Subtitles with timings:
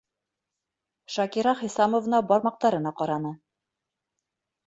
[1.15, 3.35] -Шакира Хисамовна бармаҡтарына ҡараны.